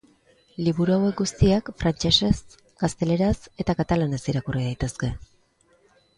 [0.67, 2.31] Liburu hauek guztiak frantsesez,
[2.85, 5.13] gazteleraz eta katalanez irakurri daitezke.